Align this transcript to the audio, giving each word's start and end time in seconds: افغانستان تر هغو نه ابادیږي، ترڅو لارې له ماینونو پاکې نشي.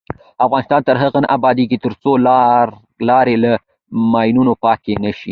افغانستان 0.45 0.81
تر 0.87 0.95
هغو 1.01 1.19
نه 1.23 1.27
ابادیږي، 1.37 1.77
ترڅو 1.85 2.11
لارې 3.09 3.35
له 3.43 3.51
ماینونو 4.11 4.53
پاکې 4.63 4.93
نشي. 5.03 5.29